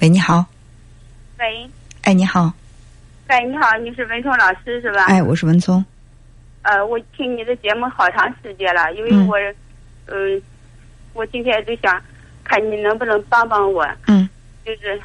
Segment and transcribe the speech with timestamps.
[0.00, 0.44] 喂，你好。
[1.38, 1.66] 喂。
[2.02, 2.52] 哎，你好。
[3.30, 5.04] 喂，你好，你是文聪老师是吧？
[5.06, 5.82] 哎，我是文聪。
[6.62, 9.36] 呃，我听你的节目好长时间了，因为我，
[10.06, 10.40] 嗯，
[11.14, 12.00] 我今天就想
[12.44, 13.88] 看你能不能帮帮我。
[14.06, 14.28] 嗯。
[14.66, 15.00] 就是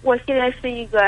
[0.00, 0.98] 我现在是一个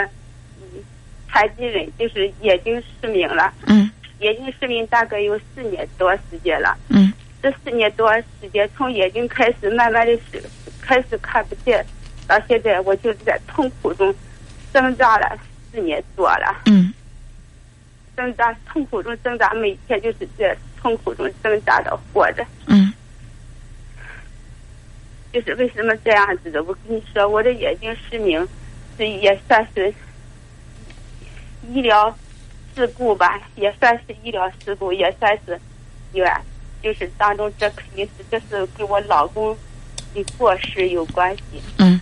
[0.60, 0.84] 嗯
[1.30, 3.50] 残疾人，就是眼睛失明了。
[3.66, 3.90] 嗯。
[4.20, 6.76] 眼睛失明大概有四年多时间了。
[6.88, 7.10] 嗯。
[7.42, 10.42] 这四年多时间，从眼睛开始慢慢的是
[10.82, 11.84] 开始看不见，
[12.28, 14.14] 到现在我就是在痛苦中
[14.72, 15.36] 挣扎了
[15.72, 16.62] 四年多了。
[16.66, 16.94] 嗯。
[18.16, 22.44] 挣扎，痛苦中挣扎，每天就是在痛苦中挣扎的活着。
[22.66, 22.92] 嗯。
[25.32, 26.62] 就是为什么这样子的？
[26.64, 28.46] 我跟你说，我的眼睛失明，
[28.98, 29.92] 这也算是
[31.68, 32.16] 医疗
[32.74, 35.58] 事故吧，也算是医疗事故，也算是
[36.12, 36.28] 冤。
[36.82, 39.56] 就是当中，这肯定是这是跟我老公
[40.14, 41.42] 的过失有关系。
[41.78, 42.00] 嗯。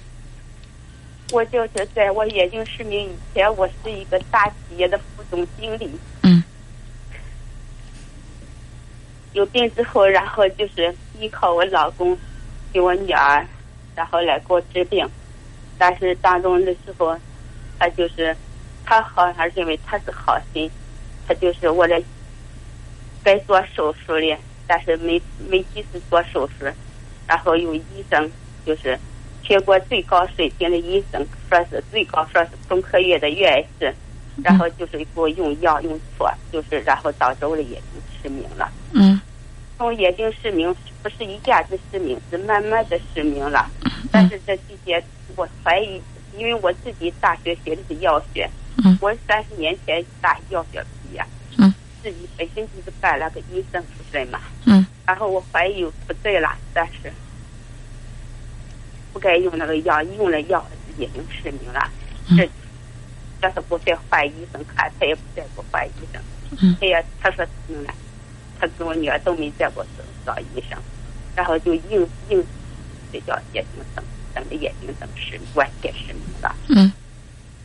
[1.32, 5.90] 我就是在我眼睛失明以前，我是一个大企业的副总经理。
[6.22, 6.42] 嗯。
[9.32, 12.16] 有病之后，然后就是依靠我老公，
[12.72, 13.44] 给我女儿，
[13.96, 15.06] 然后来给我治病。
[15.76, 17.18] 但是当中的时候，
[17.78, 18.34] 他就是
[18.84, 20.70] 他好像认为他是好心，
[21.26, 22.00] 他就是我的
[23.24, 26.64] 该做手术的，但是没没及时做手术，
[27.26, 28.30] 然后有医生
[28.64, 28.96] 就是。
[29.46, 33.94] 全国最高水平的医生说是最高，说是中科院的院士，
[34.42, 38.68] 然后就是给我用药用错，就是然后导致我的眼睛失明了。
[38.92, 39.20] 嗯。
[39.78, 43.70] 从眼睛失明不是一下子失明，是慢慢的失明了。
[44.10, 45.00] 但是这期间
[45.36, 46.02] 我怀疑，
[46.36, 48.50] 因为我自己大学学的是药学，
[48.84, 48.98] 嗯。
[49.00, 51.24] 我三十年前大药学毕业，
[51.58, 51.72] 嗯。
[52.02, 54.84] 自己本身就是干了个医生出身嘛，嗯。
[55.06, 57.12] 然后我怀疑不对了，但是。
[59.16, 60.62] 不该用那个药，用了药
[60.98, 61.90] 眼睛失明了。
[62.36, 62.46] 这，
[63.40, 66.22] 叫他不再换医生看，他也不再不换医生。
[66.78, 67.94] 他也他说能了，
[68.60, 69.86] 他跟我女儿都没再给我
[70.26, 70.78] 找医生，
[71.34, 72.44] 然后就硬硬
[73.10, 76.54] 这叫眼睛瞪瞪着眼睛瞪失完全失明了。
[76.68, 76.92] 嗯。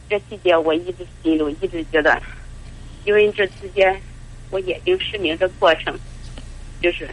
[0.08, 2.18] 这期间我一直心里一直觉得，
[3.04, 4.02] 因为这之间
[4.52, 6.00] 我眼睛失明的过程，
[6.82, 7.10] 就是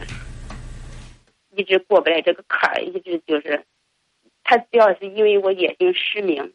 [1.56, 3.60] 一直过不来这个坎儿，一直就是。
[4.50, 6.54] 他只要是因为我眼睛失明，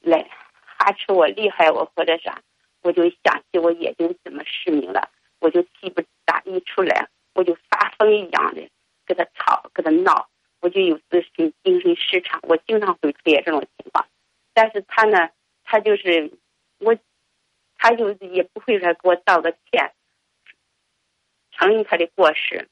[0.00, 0.28] 来
[0.64, 2.42] 哈斥我、厉害我或者啥，
[2.82, 5.08] 我就想起我眼睛怎么失明了，
[5.38, 8.68] 我就记不打一出来，我就发疯一样的
[9.06, 10.28] 跟他吵、跟他闹，
[10.60, 14.08] 我就有自身精神失常，我经常会出现这种情况。
[14.52, 15.30] 但是他呢，
[15.62, 16.32] 他就是
[16.80, 16.96] 我，
[17.78, 19.92] 他就也不会说给我道个歉，
[21.52, 22.68] 承认他的过失。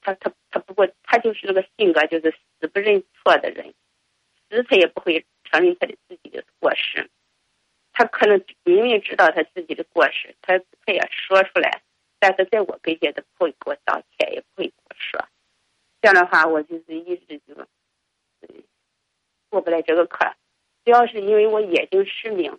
[0.00, 3.74] 他他他不过他就是那个性格，就是死不认错的人。
[4.64, 7.08] 他也不会承认他的自己的过失，
[7.92, 11.82] 他可能明明知道他自己的过失，他他也说出来，
[12.18, 15.26] 但是在我跟前他不会给我道歉，也不会跟我说。
[16.02, 17.54] 这样的话，我就是一直就
[19.48, 20.36] 过不来这个坎。
[20.84, 22.58] 主要是因为我眼睛失明，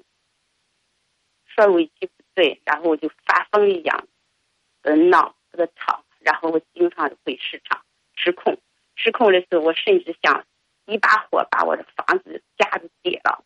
[1.46, 4.08] 说委屈不对，然后我就发疯一样，
[4.82, 8.58] 呃闹，跟他吵，然后我经常会失常、失控。
[8.96, 10.46] 失控的时候，我甚至想。
[10.86, 13.44] 一把火把我的房子家子点了，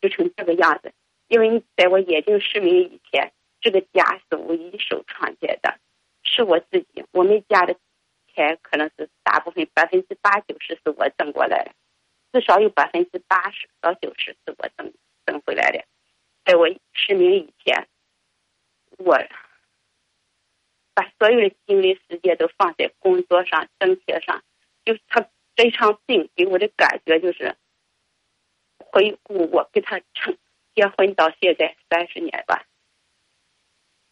[0.00, 0.92] 就成这个样子。
[1.28, 5.78] 因为在我眼睛失明以前，这个家是我一手创建的，
[6.22, 7.04] 是我自己。
[7.12, 7.76] 我们家的
[8.32, 11.72] 钱可能是大部分百分之八九十是我挣过来的，
[12.32, 14.92] 至少有百分之八十到九十是我挣
[15.26, 15.84] 挣回来的。
[16.44, 17.88] 在我失明以前，
[18.98, 19.18] 我
[20.94, 24.42] 把所有的精力时间都放在工作上、挣钱上，
[24.84, 25.28] 就他。
[25.56, 27.56] 这场病给我的感觉就是，
[28.76, 30.36] 回顾我跟他成
[30.74, 32.66] 结婚到现在三十年吧，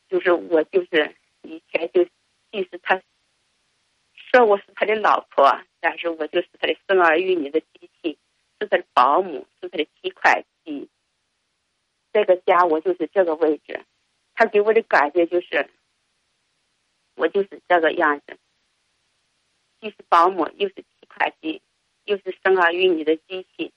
[0.08, 2.06] 就是我就是以前就
[2.50, 3.02] 即使他
[4.14, 8.18] 说我是他的老婆，但是我就是他的生儿育女的机器，
[8.58, 10.88] 是他的保姆，是他的提款机。
[12.10, 13.84] 这个家我就是这个位置，
[14.34, 15.68] 他给我的感觉就是，
[17.16, 18.38] 我就是这个样子，
[19.78, 20.82] 既是保姆又是。
[21.16, 21.62] 快递
[22.04, 23.72] 又是生儿育女的机器，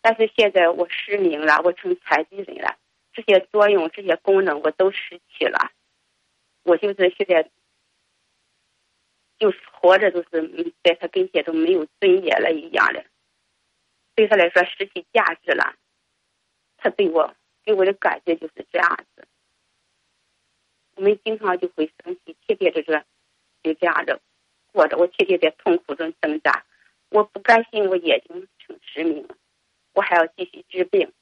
[0.00, 2.76] 但是现在我失明了，我成残疾人了，
[3.12, 5.72] 这些作用、这些功能我都失去了。
[6.64, 7.50] 我就是现在，
[9.38, 13.04] 就是活着就是在他跟前都没有尊严了一样的，
[14.14, 15.74] 对他来说失去价值了。
[16.76, 17.34] 他对我
[17.64, 19.26] 给我的感觉就是这样子。
[20.94, 23.04] 我们经常就会生气，天天就是
[23.62, 24.20] 就这样的
[24.72, 26.64] 过着，我天天在痛苦中挣扎。
[27.12, 29.36] 我不甘心，我眼睛成失明了，
[29.92, 31.12] 我还要继续治病，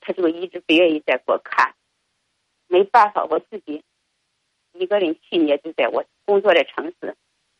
[0.00, 1.74] 他就一直不愿意再给我看。
[2.66, 3.84] 没办法，我自己
[4.72, 7.14] 一个人去年就在我工作的城市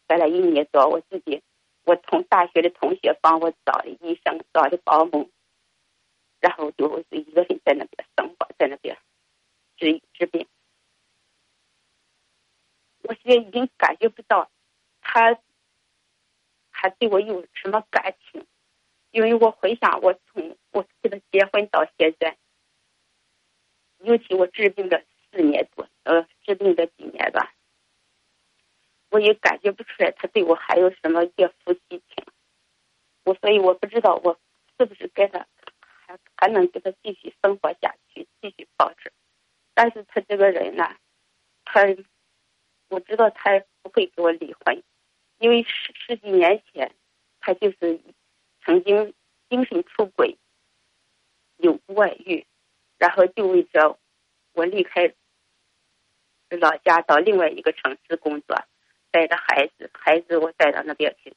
[0.06, 1.42] 待了一年多，我自己
[1.84, 5.30] 我同大学的同学帮我找的医生，找的保姆，
[6.40, 8.96] 然后就一个人在那边生活，在那边
[9.76, 10.48] 治治病。
[13.02, 14.50] 我现在已经感觉不到
[15.02, 15.38] 他
[16.84, 18.46] 他对我有什么感情，
[19.10, 22.36] 因为我回想我从我跟他结婚到现在，
[24.00, 25.02] 尤其我治病的
[25.32, 27.54] 四年多，呃，治病的几年吧，
[29.08, 32.26] 我也感觉不出来他对我还有什么一夫妻情。
[33.24, 34.38] 我所以我不知道我
[34.76, 35.46] 是不是跟他
[35.80, 39.10] 还还能跟他继续生活下去，继续保持。
[39.72, 40.94] 但是他这个人呢，
[41.64, 41.96] 他。
[42.90, 44.80] 我知道他不会跟我离婚，
[45.44, 46.90] 因为十十几年前，
[47.38, 48.00] 他就是
[48.62, 49.12] 曾经
[49.50, 50.38] 精神出轨，
[51.58, 52.46] 有外遇，
[52.96, 53.98] 然后就为着
[54.54, 55.12] 我离开
[56.48, 58.56] 老家到另外一个城市工作，
[59.10, 61.34] 带着孩子，孩子我带到那边去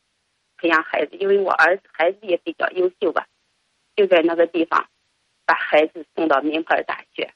[0.56, 3.28] 培养孩子，因为我儿子孩子也比较优秀吧，
[3.98, 4.90] 就在那个地方
[5.46, 7.34] 把孩子送到名牌大学，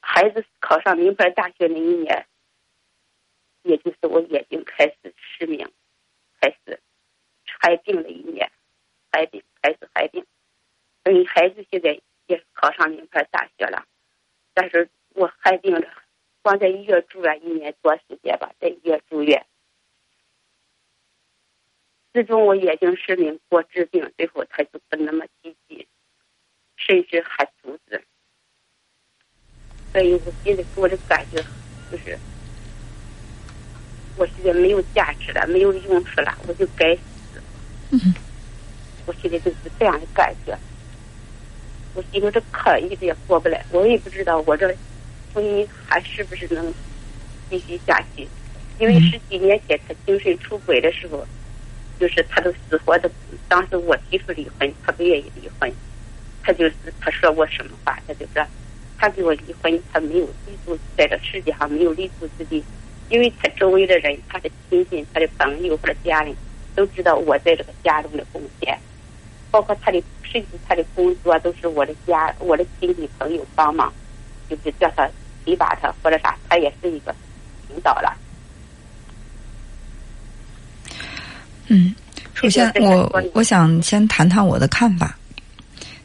[0.00, 2.28] 孩子考上名牌大学那一年。
[3.64, 5.66] 也就是我眼睛开始失明，
[6.38, 6.78] 开始
[7.58, 8.52] 害病了一年，
[9.10, 10.22] 害病开始害病，
[11.02, 13.86] 所以孩子现在也考上名牌大学了，
[14.52, 15.88] 但是我害病了，
[16.42, 19.46] 光在医院住了一年多时间吧，在医院住院，
[22.12, 25.88] 自从我眼睛失明，我治病，最后他就不那么积极，
[26.76, 28.04] 甚至还阻止，
[29.90, 31.42] 所以我心里给我的感觉
[31.90, 32.18] 就是。
[34.16, 37.02] 我觉得没有价值了，没有用处了，我就该死。
[37.90, 38.14] 嗯，
[39.06, 40.56] 我现在就是这样的感觉。
[41.94, 44.66] 我心里这坎一直也过不来，我也不知道我这
[45.32, 46.72] 婚姻还是不是能
[47.48, 48.26] 继续下去。
[48.78, 51.24] 因为十几年前他精神出轨的时候，
[52.00, 53.10] 就是他都死活的。
[53.48, 55.72] 当时我提出离婚，他不愿意离婚。
[56.42, 58.44] 他就是他说我什么话，他就说
[58.98, 62.62] 他给我离婚，他没有立足在这世界上没有立足之地。
[63.14, 66.34] 因为他周围的人，他的亲戚、他的朋友或者家人，
[66.74, 68.76] 都知道我在这个家中的贡献，
[69.52, 73.92] 包括他的甚至他的工作都是我的家、我的亲戚朋友帮忙，
[74.50, 75.08] 就是叫他
[75.44, 77.14] 提拔他或者啥，他也是一个
[77.68, 78.12] 领导了。
[81.68, 81.94] 嗯，
[82.34, 85.16] 首先我我想先谈谈我的看法。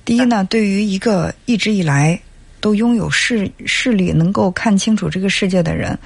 [0.06, 2.22] 第一呢，对于一个一直以来
[2.62, 5.98] 都拥有视视力、能够看清楚这个世界的人。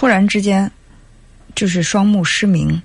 [0.00, 0.72] 突然之间，
[1.54, 2.80] 就是双目失明，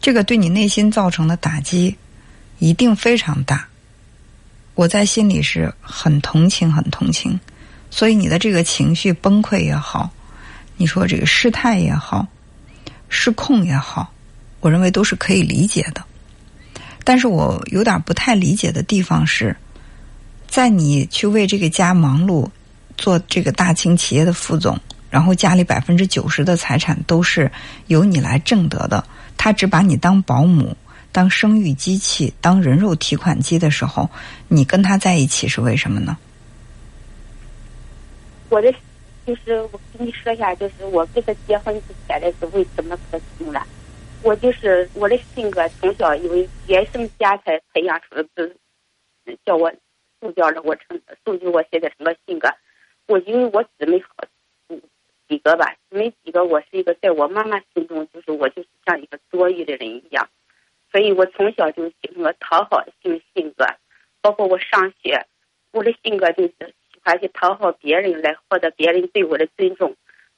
[0.00, 1.96] 这个对你内心造成的打击
[2.60, 3.66] 一定非常大。
[4.76, 7.40] 我在心里是很同情，很同情。
[7.90, 10.08] 所以你的这个情绪崩溃也好，
[10.76, 12.28] 你说这个失态也好，
[13.08, 14.12] 失控也好，
[14.60, 16.04] 我认为都是可以理解的。
[17.02, 19.56] 但是我有点不太理解的地方是，
[20.46, 22.48] 在你去为这个家忙碌，
[22.96, 24.78] 做这个大清企业的副总。
[25.10, 27.50] 然后家里百分之九十的财产都是
[27.88, 29.04] 由你来挣得的，
[29.36, 30.76] 他只把你当保姆、
[31.10, 34.08] 当生育机器、当人肉提款机的时候，
[34.46, 36.16] 你跟他在一起是为什么呢？
[38.48, 38.72] 我的
[39.26, 43.66] 就是我跟你说一下，就是我跟他结婚之前的时候为什么可行了？
[44.22, 48.48] 我就是我的性格从小因为原生家才培养出的，
[49.44, 49.72] 叫我
[50.20, 52.48] 塑造了我成塑造我现在什么性格？
[53.06, 54.24] 我因为我姊妹好。
[55.30, 56.44] 几个吧，没几个。
[56.44, 60.28] 我是一个，在我妈妈心中，就是我就是像一个多余的人一样，
[60.90, 63.64] 所以我从小就形成了讨好性性格。
[64.20, 65.24] 包括我上学，
[65.70, 69.94] 我的性格就是喜欢去讨好别人，来获得别人对我的尊重。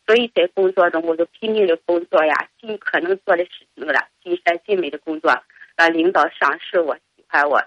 [0.07, 5.33] 所以在工作中，我就拼命的工作呀，尽可能做的事情了，尽善尽美的工作，
[5.75, 7.65] 让领导赏识我，喜欢我。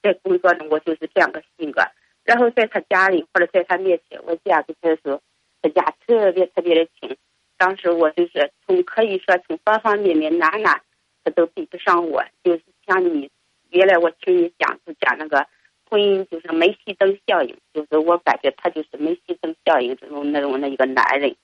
[0.00, 1.82] 在工作中，我就是这样的性格。
[2.22, 5.20] 然后在他家里或者在他面前，我这样跟他说。
[5.60, 7.16] 他家特别特别的穷，
[7.56, 10.80] 当时我就是从可以说从方方面面哪哪，
[11.24, 12.24] 他都比不上我。
[12.44, 13.30] 就是像你
[13.70, 15.46] 原来我听你讲就讲那个
[15.90, 21.34] 婚姻就是煤气灯效应，就是我感觉他就是煤气灯效应这种那种的一个男人，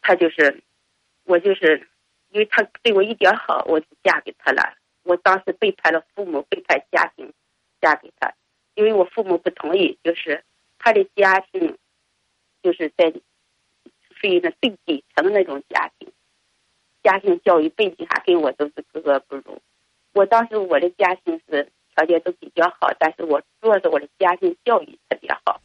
[0.00, 0.62] 他就是
[1.24, 1.88] 我就是
[2.30, 4.76] 因为他对我一点好，我就嫁给他了。
[5.02, 7.32] 我当时背叛了父母，背叛家庭，
[7.80, 8.32] 嫁给他，
[8.74, 10.44] 因为我父母不同意，就是
[10.78, 11.76] 他的家庭。
[12.64, 16.08] 就是在属于那最底层的那种家庭，
[17.02, 19.60] 家庭教育背景还跟我都是格格不入。
[20.14, 25.60] 我当时我的家庭是条件都比较好，但是我主要是我的家庭教育特别好。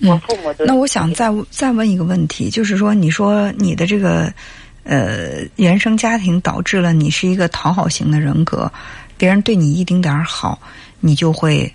[0.00, 4.32] 我父母都那我想再再问一个问题，就是说，你说你的这个
[4.84, 8.72] 呃原生家庭导致了你是一个讨好型的人格，
[9.18, 10.60] 别人对你一丁点儿好，
[11.00, 11.70] 你就会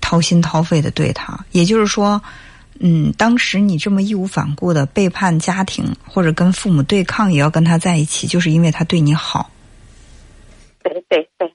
[0.00, 1.36] 掏心掏肺的对他。
[1.50, 2.22] 也就是说，
[2.80, 9.50] 嗯，当时你这么义无反顾的背叛家庭或者跟父母对抗，也要跟他在一起，就是因为他对你好。
[10.82, 11.54] 对对对。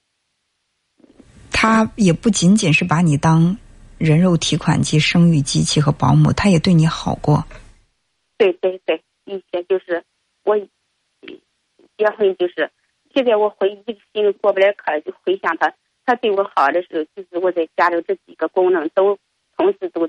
[1.51, 3.57] 他也不仅仅是把你当。
[3.99, 7.43] 人肉提款机、生育机器和保姆，他也对你好过。
[8.38, 10.01] 对对对，以前就是
[10.45, 10.57] 我
[11.97, 12.71] 结婚就是，
[13.13, 15.73] 现在我回忆心里过不来坎，就回想他，
[16.05, 19.19] 他对我好的时候，就是我在家里这几个功能都
[19.57, 20.07] 同时都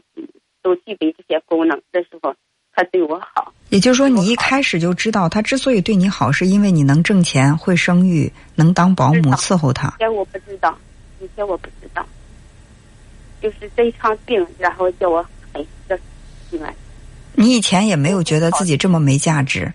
[0.63, 2.35] 都具备这些功能的时候，
[2.73, 3.53] 他对我好。
[3.69, 9.89] 也就是说，你一开始就知道他之所以对你好，是因为你能挣钱、会生育、能当保姆伺候他。
[9.89, 10.77] 以前我不知道，
[11.21, 12.05] 以前我不知道。
[13.41, 15.99] 就是这一场病，然后叫我很的
[16.51, 16.75] 心安。
[17.33, 19.73] 你以前也没有觉得自己这么没价值，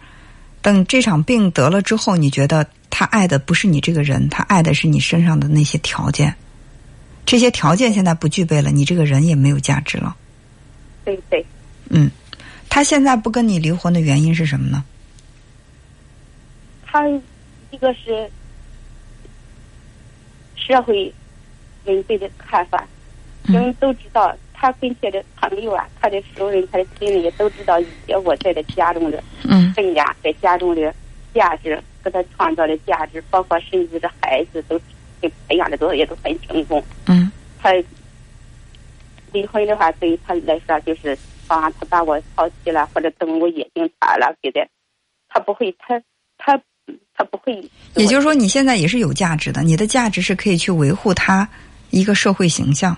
[0.62, 6.36] 等这场病得了之后，你觉得他爱的不是你这个人，他爱的是你身上的那些条件。
[7.26, 10.16] 这些条件现在不具备了，你这个人也没有价值了。
[11.06, 11.46] 对对。
[11.90, 12.12] 嗯，
[12.70, 14.84] 他现在不跟你离婚的原因是什么呢？
[16.86, 17.08] 他
[17.72, 18.30] 一个是
[20.56, 21.14] 社会
[21.86, 22.86] 人对的看法。
[23.48, 29.24] 人都知道，他跟前的朋友啊，他的熟人、他的亲人也都知道一些我在的家中的
[29.76, 30.92] 分家，在家中的
[31.32, 34.82] 价值，给他创造的价值，包括甚至这孩子都
[35.22, 36.84] 给培养的都也都很成功。
[37.06, 37.70] 嗯，他
[39.36, 44.66] 离婚的话，对于他来说就是啊，他把我抛弃了，或者等我眼睛瞎了，给的，
[45.28, 46.02] 他不会，他
[46.38, 46.58] 他
[47.14, 47.70] 他不会。
[47.96, 51.48] 也就是说，你现在也是有价值的，你的价值是可以去维护他
[51.90, 52.98] 一个社会形象。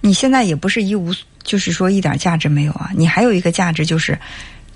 [0.00, 2.90] 你现在也不是一无，就是说一点价值没有啊！
[2.94, 4.18] 你还有一个价值，就是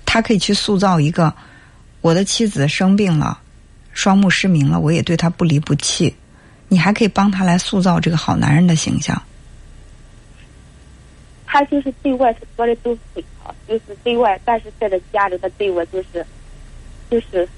[0.05, 1.33] 他可以去塑造一个
[2.01, 3.39] 我的妻子生病了，
[3.93, 6.13] 双目失明了，我也对他不离不弃。
[6.67, 9.19] 你还可以帮他来塑造这个好男人的形象。
[11.51, 16.23] 他就是对外是说的都很好，就是对外，但是在这家里他对我就是
[17.09, 17.49] 就是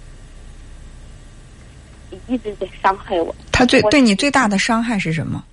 [2.27, 3.35] 一直在伤害我。
[3.51, 5.43] 他最对你最大的伤害是什么？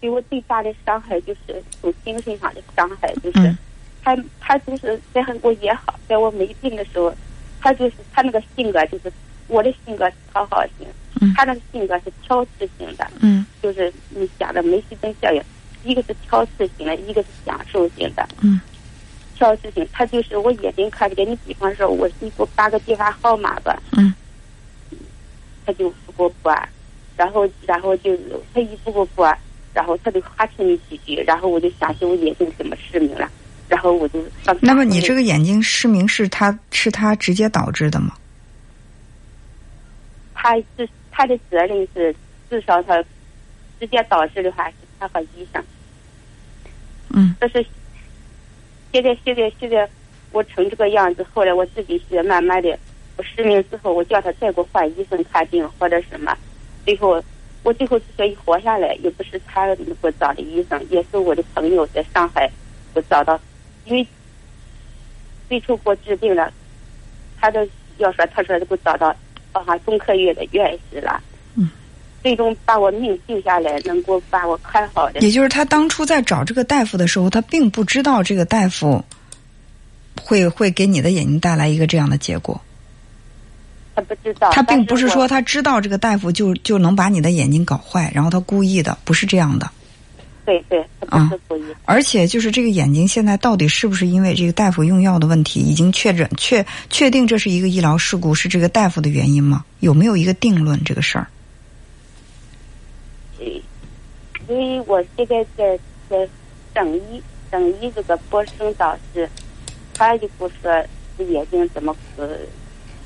[0.00, 3.54] 对我最大的伤害就是从精神上的伤害，就是
[4.02, 7.14] 他他就是在我也好，在我没病的时候，
[7.60, 9.12] 他就是他那个性格就是
[9.48, 10.86] 我的性格是讨好型，
[11.34, 13.06] 他那个性格是挑刺型的，
[13.62, 15.42] 就是你想的梅西登效应，
[15.86, 18.28] 一个是挑刺型的，一个是享受型的。
[18.42, 18.60] 嗯
[19.36, 21.30] 挑刺型，他就是我眼睛看不见。
[21.30, 24.14] 你比方说，我你给我发个电话号码吧，嗯
[25.64, 26.54] 他就不给我拨，
[27.16, 28.20] 然后然后就是
[28.54, 29.36] 他一不给我拨。
[29.74, 33.30] 然后他就哈欠你几句，然后我就想起我眼睛怎么失明了，
[33.68, 34.24] 然后我就。
[34.62, 38.14] 那么你这个眼睛失明是他是他直接导致的吗？
[40.32, 42.16] 他是他的责任是
[42.48, 43.04] 至少他
[43.78, 45.62] 直接导致的话是他和医生。
[47.14, 47.34] 嗯。
[47.38, 47.64] 但是
[48.92, 49.88] 现在现在现在
[50.32, 52.78] 我成这个样子，后来我自己是慢慢的，
[53.16, 56.36] 我失明之后，我叫他再给我换医生看病或者什么，
[56.84, 57.22] 最后。
[57.62, 62.48] 我最后之所以活下来，也不是他给我找的医生，也是我的朋友在上海
[62.94, 63.40] 我找到，
[63.86, 64.06] 因为
[65.48, 66.52] 最初给我治病了，
[67.40, 69.12] 他都要说他说给我找到
[69.50, 71.20] 啊中科院的院士了，
[72.26, 75.20] 最终把我命救下来，能够把我看好的。
[75.20, 79.04] 也就是他当初在找这个大夫的时候，他并不知道这个大夫
[80.20, 82.60] 会会给你的眼睛带来一个这样的结果。
[83.94, 89.70] 他不知道，他并不是说他知道这个大夫就就能把你的眼睛搞坏，然后他故意的，不是这样的。
[90.44, 91.62] 对对，他不是故意。
[91.84, 99.64] 而且就是这个眼睛现在到底是不是因为这个大夫用药的问题，已经确诊确确定这是一个医疗事故，是这个大夫的原因吗？
[99.78, 101.28] 有没有一个定论这个事儿？
[104.48, 106.28] 因为我现在在在
[106.72, 109.28] 等医等医这个博士生导师，
[109.94, 110.84] 他就不说
[111.18, 112.28] 眼睛怎么呃。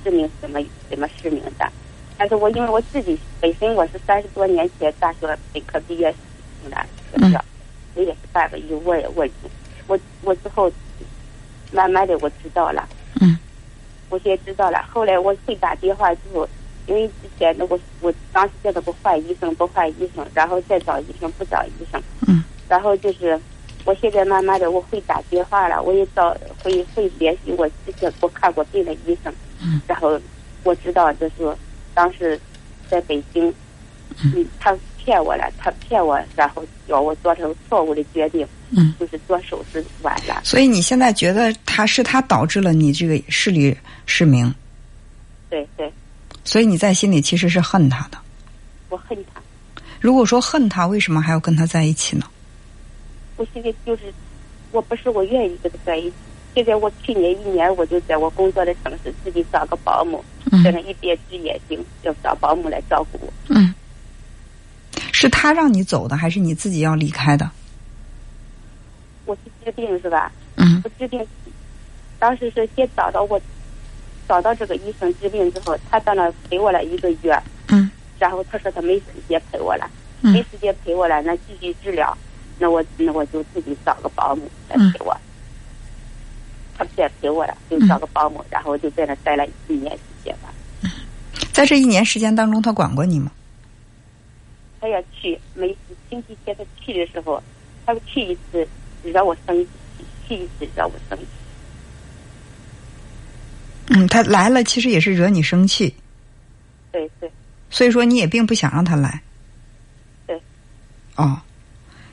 [0.03, 1.71] 失明怎么怎么失明的？
[2.17, 6.11] 但是我因为我自己本身我是三十多年前大学本科毕业
[6.71, 7.45] 的学校，
[7.95, 9.29] 我也是半个医，我也我
[9.89, 10.73] 我我之后
[11.71, 12.89] 慢慢的我知道了，
[13.21, 13.39] 嗯，
[14.09, 14.83] 我先知道了。
[14.91, 16.49] 后来我会打电话之后，
[16.91, 23.39] 因为之前那我我当时叫他不换医生不换医生，然后再找医生不找医生，嗯，然后就是
[23.85, 29.33] 我现在慢慢的我会打电话了，我也找会会联系我之前我看过病的医生。
[29.63, 30.21] 嗯然后
[30.65, 31.57] 我知道，就是
[31.95, 32.39] 当时
[32.89, 33.55] 在北京，
[34.25, 40.41] 嗯，他骗我了，他骗我，然后叫我做成错误的决定，嗯，就是做手术晚了。
[40.43, 44.53] 所以你现在觉得他是他导致了你这个视力失明？
[45.49, 45.93] 对对。
[46.51, 48.19] 所以你在心里其实是恨他的。
[48.89, 49.41] 我恨他。
[50.01, 52.27] 如果说恨他，为什么还要跟他在一起呢？
[53.37, 54.13] 我现在就是，
[54.73, 56.17] 我不是我愿意跟他在一起。
[56.53, 60.25] 现在我去年一年，我就在我工作的城市自己找个保姆，
[60.65, 63.33] 在那一边治眼睛，要找保姆来照顾我。
[63.47, 63.73] 嗯。
[65.13, 67.49] 是他让你走的，还是你自己要离开的？
[69.25, 70.33] 我是治病是吧？
[70.57, 70.83] 嗯。
[70.85, 71.25] 我治病，
[72.19, 73.41] 当时是先找到我，
[74.31, 77.37] 找到这个医生治病之后，他到那陪我了一个月。
[77.67, 77.91] 嗯。
[78.17, 82.17] 然后他说他没时间陪我了，没时间陪我了，那继续治疗，
[82.61, 85.17] 那我那我就自己找个保姆来陪我。
[86.79, 90.53] 他不再陪我了，就找个保姆，然后就在那待了一年时间吧。
[91.53, 93.33] 在这一年时间当中，他管过你吗？
[94.81, 97.43] 他要去，每次星期天他去的时候，
[97.85, 98.69] 他去一次
[99.03, 101.27] 惹我生气，去一次惹我生气。
[103.91, 105.95] 嗯，他来了，其实也是惹你生气。
[106.93, 107.31] 对对。
[107.71, 109.21] 所以说，你也并不想让他来。
[110.27, 110.41] 对。
[111.17, 111.41] 哦，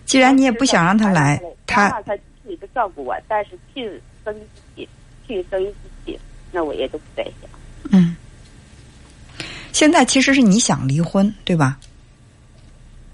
[0.05, 4.35] 既然你也不想让他来，他他去不照顾我，但是去生
[4.75, 4.87] 气，
[5.27, 5.63] 去生
[6.05, 6.19] 气，
[6.51, 7.49] 那我也都不再想。
[7.91, 8.15] 嗯。
[9.71, 11.79] 现在其实是你想离婚，对吧？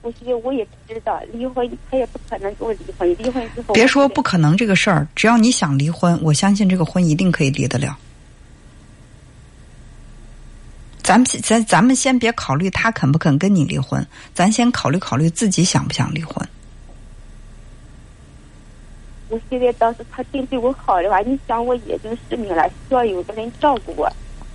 [0.01, 3.17] 我其实我也不知道离婚，他也不可能跟我离婚。
[3.17, 7.98] 离婚之后，别说不可能这个事儿，只要你想离婚，我相信这个婚一定可以离得了。
[11.04, 16.36] 咱们咱咱们先别考虑他肯不肯跟你离婚，咱先考虑考虑自己想不想离婚。
[19.30, 24.10] 我现在倒是他真对我好的话，你想我眼睛失明了，需要有个人照顾我，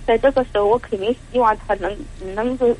[0.07, 1.95] 在这个时候，我肯定希望他能
[2.33, 2.75] 能够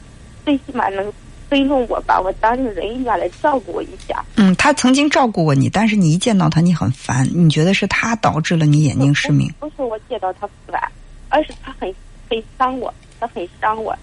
[0.45, 1.13] 最起码能
[1.49, 4.23] 尊重我，把我当成人一样来照顾我一下。
[4.37, 9.53] 嗯，他曾经照顾过你，但是你一见到他你很烦，你觉得是他导致了你眼睛失明？
[9.59, 10.81] 不是我见到他烦，
[11.27, 11.93] 而是他很
[12.29, 12.93] 很伤我。
[13.19, 13.97] 他很伤我，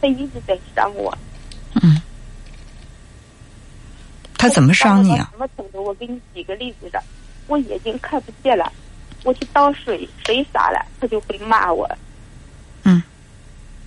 [0.00, 1.16] 他一直在伤我。
[1.82, 2.00] 嗯，
[4.36, 5.28] 他怎么伤你啊？
[5.32, 5.82] 什么程度？
[5.84, 6.90] 我给你举个例子，
[7.46, 8.72] 我眼睛看不见了，
[9.24, 11.88] 我去倒水，水洒了，他就会骂我。
[12.84, 13.02] 嗯，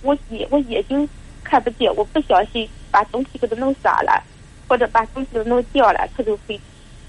[0.02, 1.08] 我眼我眼睛
[1.44, 4.22] 看不见，我不小心把东西给他弄洒了，
[4.68, 6.60] 或者把东西都弄掉了，他就会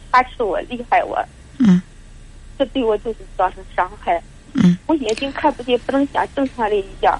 [0.09, 1.23] 发斥我，厉害我。
[1.59, 1.81] 嗯，
[2.57, 4.21] 这对我就是造成伤害。
[4.53, 7.19] 嗯，我眼睛看不见，不能像正常人一样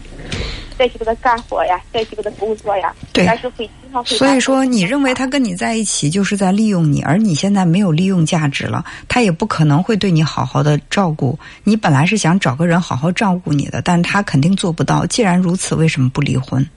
[0.78, 2.94] 再去给他干活呀，再去给他工作呀。
[3.12, 4.16] 对，但是会经常会。
[4.18, 11.38] 所以说，你认为他跟你在一起就是在利用你，而你现在没有利用价值了，他也不可能会对你好好的照顾。
[11.64, 15.06] 你本来是想找个人好好照顾你的，但他肯定做不到。
[15.06, 16.68] 既然如此，为什么不离婚？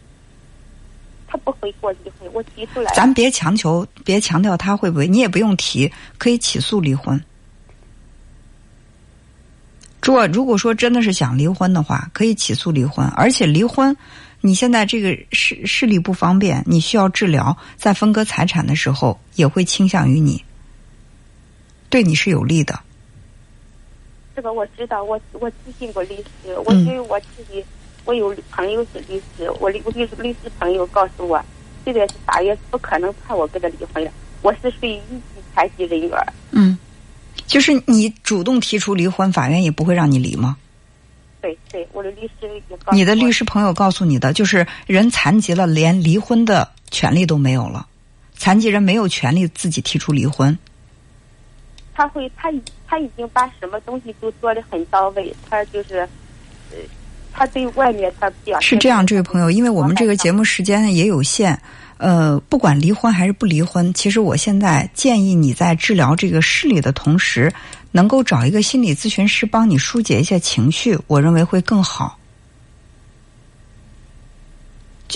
[1.26, 2.92] 他不会过离婚，我提出来。
[2.94, 7.22] 咱别强求，别强调他会不会，你也不用提，可以起诉离婚。
[10.06, 13.04] 说，如果说真的是想离婚的话，可以起诉离婚。
[13.16, 13.96] 而且离婚，
[14.40, 20.44] 你现在这个视视力不方便，你需要治疗，在分割财产的时候也会倾向于你，
[21.90, 22.78] 对你是有利的。
[24.36, 27.64] 这个我知道，我我咨询过律师，我因为我自己
[28.04, 31.44] 我有朋友是律师，我律律律师朋友告诉我，
[31.84, 34.10] 现在是法院不可能判我跟他离婚了，
[34.42, 36.16] 我是属于一级残疾人员。
[36.52, 36.78] 嗯。
[37.46, 40.56] 就是你主动提出离婚，法院也不会让你离吗？
[41.40, 42.62] 对对，我的律师也。
[42.92, 47.86] 你的律师朋友告诉你的，就是人残疾了，连离婚的权利都没有了，
[48.36, 50.56] 残疾人没有权利自己提出离婚。
[51.94, 52.52] 他会，他
[52.86, 56.00] 他已经把什么东西都做的很到位，他就是，
[56.70, 56.78] 呃，
[57.32, 61.58] 他对外面他表是这样，这位朋友，因为我们这个节目时间也有限。
[61.98, 67.50] 呃，不管离婚还是不离婚，其实我现在建议你在治疗这个视力的同时，
[67.90, 72.18] 能够找一个心理咨询师帮你疏解一下情绪，我认为会更好。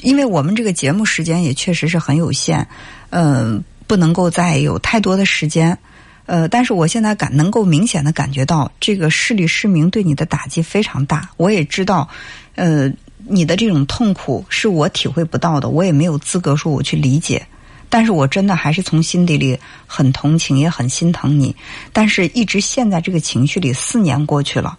[0.02, 2.66] 因为我们这个节目时间也确实是很有限，
[3.10, 5.76] 嗯，不能够再有太多的时间。
[6.24, 11.28] 呃，但是我现在感能够明显的感觉到，这个视力失明对你的打击非常大。
[11.36, 12.08] 我也知道，
[12.54, 12.90] 呃。
[13.30, 17.46] 你的这种痛苦是我体会不到的，我也没有资格说我去理解。
[17.88, 21.54] 但是我真的还是从心底里很同情，也很心疼你。
[21.92, 24.76] 但是一直陷在这个情绪里，四年过去了，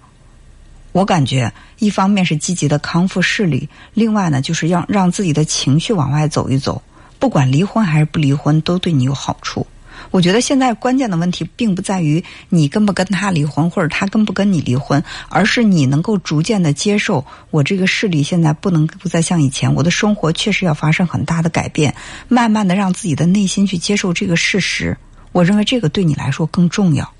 [0.91, 6.81] 我感觉一方面是积极的康复视力，另外呢，就是要让自己的情绪往外走一走。
[7.19, 9.67] 不管离婚还是不离婚，都对你有好处。
[10.09, 21.93] 我觉得现在关键的问题并不在于你跟不跟他离婚，或者他跟不跟你离婚，而是你能够逐渐的接受我这个视力现在不能不再像以前，我的生活确实要发生很大的改变，
[22.27, 24.97] 慢慢的让自己的内心去接受这个事实。
[25.31, 27.13] 我认为这个对你来说更重要。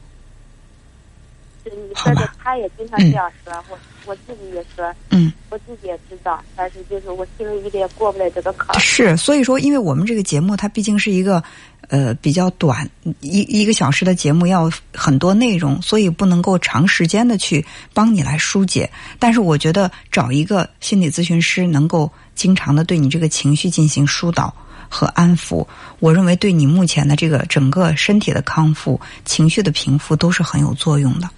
[1.91, 8.80] 你说的，他也经常这样说，我我自己也说，嗯，我自己也知道，但是就是我心里一点也过不了这个坎儿。
[8.80, 11.43] 是，所以说，因为我们这个节目它毕竟是一个
[11.89, 18.89] 呃比较短一一个小时的节目，要很多内容，所以不能够长时间的去帮你来疏解。
[19.19, 24.54] 但是我觉得找一个心理咨询师，能够经常的对你这个情绪进行疏导
[24.88, 25.67] 和安抚，
[25.99, 31.30] 我认为对你目前的这个整个身体的康复、情绪的平复都是很有作用的。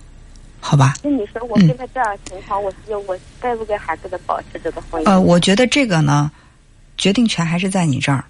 [0.65, 0.93] 好吧。
[1.03, 5.09] 那你说我跟他这样情况，我是我该不该还跟他保持这个婚姻？
[5.09, 6.31] 呃，我觉得这个呢，
[6.97, 8.23] 决定权还是在你这儿。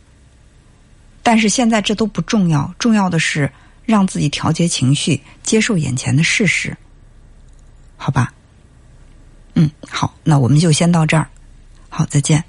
[1.21, 3.49] 但是现在这都不重要，重要的是
[3.85, 6.75] 让自己调节情绪，接受眼前的事实。
[7.97, 8.33] 好吧。
[9.53, 11.29] 嗯，好，那我们就先到这儿。
[11.87, 12.43] 好，再见。